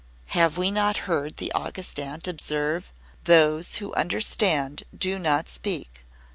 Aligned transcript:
"Have 0.29 0.57
we 0.57 0.71
not 0.71 0.97
heard 1.05 1.37
the 1.37 1.51
August 1.51 1.99
Aunt 1.99 2.27
observe: 2.27 2.91
'Those 3.25 3.77
who 3.77 3.93
understand 3.93 4.81
do 4.97 5.19
not 5.19 5.47
speak. 5.47 6.05